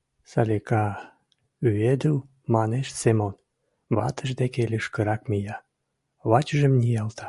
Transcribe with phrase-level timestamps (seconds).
[0.30, 0.84] —Салика...—
[1.68, 2.16] ӱедыл
[2.54, 3.34] манеш Семон,
[3.96, 5.56] ватыж деке лишкырак мия,
[6.30, 7.28] вачыжым ниялта.